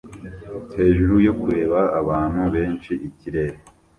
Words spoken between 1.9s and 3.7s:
abantu benshi ikirere